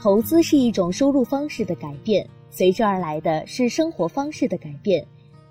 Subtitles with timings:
[0.00, 5.06] 投资是一种收入方式的改变，随之而来的是生活方式的改变。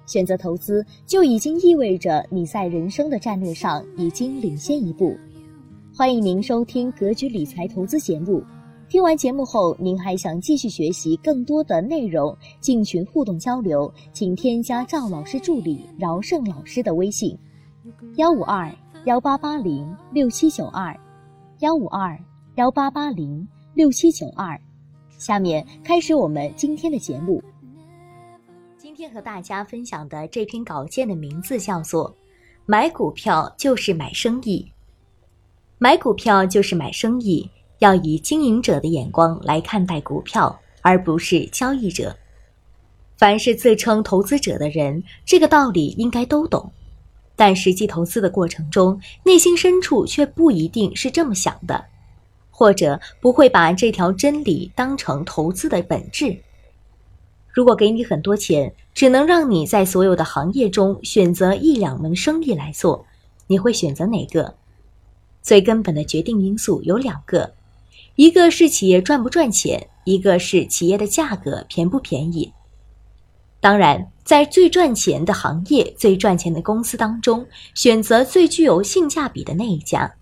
[0.05, 5.17] 选择投资就已经意味着你在人生的战略上已经领先一步。
[5.95, 8.43] 欢迎您收听《格局理财投资》节目。
[8.89, 17.35] 听完节目后，您还想继续学习更多的内容，进群互动交流，请添加赵老师助理饶胜老师的微信：
[18.17, 18.71] 幺五二
[19.05, 20.95] 幺八八零六七九二，
[21.63, 22.19] 幺五二
[22.55, 24.59] 幺八八零六七九二。
[25.17, 27.41] 下面开始我们今天的节目。
[28.77, 32.11] 今天和大家分享的这篇稿件的名字叫做
[32.65, 34.69] 《买股票就是买生意》，
[35.77, 37.49] 买股票就是买生意。
[37.79, 42.13] 要以经营者的眼光来看待股票，而不是交易者。
[43.15, 46.69] 凡是自称投资者的人，这个道理应该都懂，
[47.35, 51.85] 但实际投资的过程中，内心深处却不一定是这么想的，
[52.51, 56.37] 或者不会把这条真理当成投资的本质。
[57.49, 63.05] 如果给你很多钱，只能让你在所有的行业中选择一两门生意来做，
[63.47, 64.55] 你会选择哪个？
[65.41, 67.53] 最根本的决定因素有两个。
[68.15, 72.53] 一个是企业赚不赚钱，一个是企业的价格便不便宜。
[73.59, 80.15] 当然，在最赚钱的行业、最赚钱的公司当中，选择最具有性价比的那一家。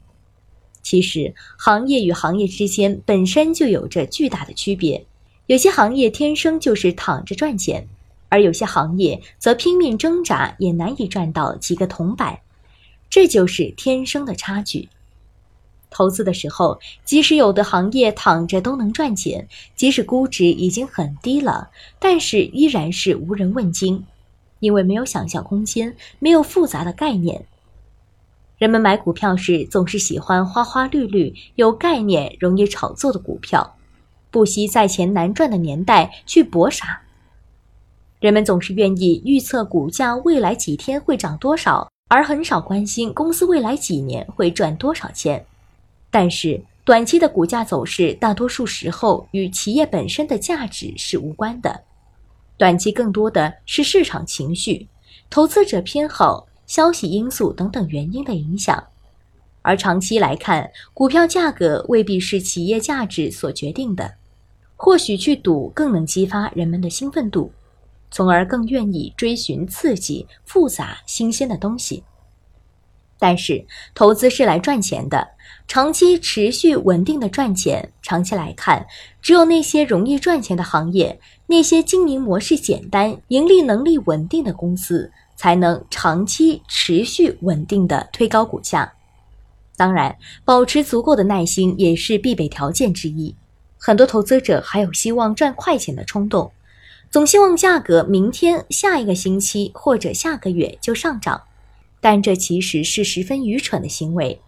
[0.82, 5.06] 其实，行业与行业之间本身就有着巨大的区别。
[5.46, 7.88] 有些行业天生就是躺着赚钱，
[8.30, 12.40] 而有些行业则拼命挣扎也难以赚到几个铜板，
[13.10, 14.90] 这就是天生的差距。
[15.92, 24.04] 投资的时候，即使有的行业躺着都能赚钱，即使估值已经很低了，但是依然是无人问津，
[24.60, 27.46] 因为没有想象空间，没有复杂的概念。
[28.58, 33.76] 人们买股票时总是喜欢花花绿绿、有概念、容易炒作的股票，
[34.30, 37.02] 不惜在钱难赚的年代去搏傻。
[38.20, 45.44] 人们总是愿意预测股价未来几天会涨多少，而很少关心公司未来几年会赚多少钱。
[46.12, 51.84] 但是，短期的股价走势大多数时候与企业本身的价值是无关的，
[52.58, 54.88] 短期更多的是市场情绪、
[55.30, 58.84] 投资者偏好、消息因素等等原因的影响。
[59.62, 64.16] 而长期来看，股票价格未必是企业价值所决定的，
[64.76, 67.54] 或许去赌更能激发人们的兴奋度，
[68.10, 72.04] 从而更愿意追寻刺激、复杂、新鲜的东西。
[73.22, 75.28] 但是，投资是来赚钱的，
[75.68, 77.94] 长期持续稳定的赚钱。
[78.02, 78.84] 长期来看，
[79.22, 88.92] 只有那些容易赚钱的行业，那些经营模式简单、盈利能力稳定的公司，才能长期持续稳定的推高股价。
[89.78, 93.36] 当然，保持足够的耐心也是必备条件之一。
[93.78, 96.52] 很多投资者还有希望赚快钱的冲动，
[97.12, 101.40] 总希望价格明天、下一个星期或者下个月就上涨。
[102.02, 104.42] 但这其实是十分愚蠢的行为。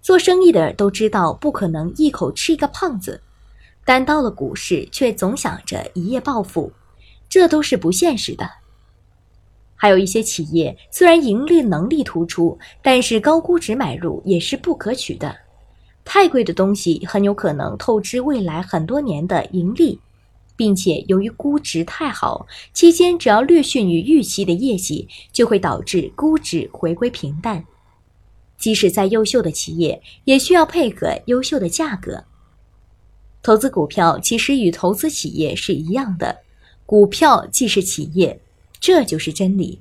[0.00, 3.20] 做生意的都知道不可能一口吃一个胖子，
[3.84, 6.72] 但到了股市却总想着一夜暴富，
[7.28, 8.48] 这都是不现实的。
[9.76, 15.36] 还有一些企业虽然盈利能力突出，但是高估值买入也是不可取的。
[16.04, 20.00] 太贵的东西很有可能透支未来很多年的盈利。
[20.56, 27.64] 并且由于估值太好，期间只要略逊于预期的业绩，就会导致估值回归平淡。
[28.56, 32.24] 即使再优秀的企业，也需要配合优秀的价格。
[33.42, 36.38] 投资股票其实与投资企业是一样的，
[36.86, 38.40] 股票既是企业，
[38.80, 39.80] 这就是真理。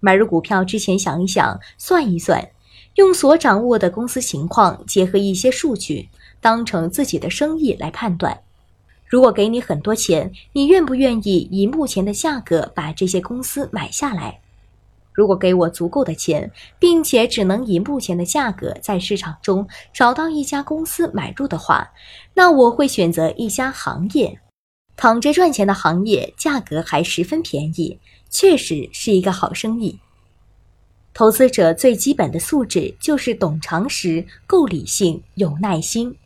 [0.00, 2.50] 买入股票之前想一想，算一算，
[2.96, 6.08] 用所掌握的公司情况，结合一些数据，
[6.40, 8.42] 当成自己的生意来判断。
[9.12, 14.40] 如果给你很多钱，你愿不愿意以目前的价格把这些公司买下来？
[15.12, 21.92] 如果给我足够的钱，并且只能以目前的价格在市场中找到一家公司买入的话，
[22.32, 24.40] 那我会选择一家行业，
[24.96, 27.98] 躺着赚钱的行业，价格还十分便宜，
[28.30, 29.98] 确实是一个好生意。
[31.12, 36.16] 投资者最基本的素质就是懂常识、够理性、有耐心。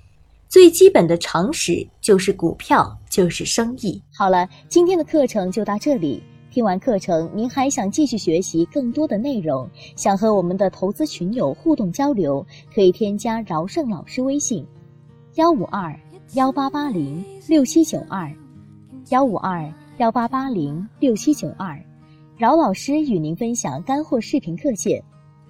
[0.48, 4.02] 最基本的常识就是股票就是生意。
[4.14, 6.22] 好了，今天的课程就到这里。
[6.50, 14.66] 听完课程，您还想继续学习更多的内容，想和我们的投资群友互动交流，可以添加饶胜老师微信：
[15.34, 15.94] 幺五二
[16.32, 18.32] 幺八八零六七九二，
[19.10, 21.78] 幺五二幺八八零六七九二。
[22.38, 25.02] 饶老师与您分享干货视频课件。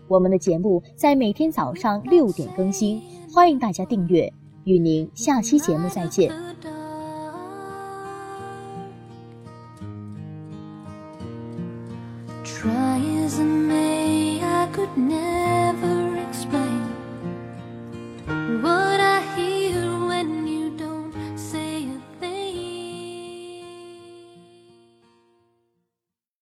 [0.08, 3.00] 我们的节目在每天早上六点更新。
[3.32, 4.32] 欢迎大家订阅，
[4.67, 6.31] 与您下期节目再见。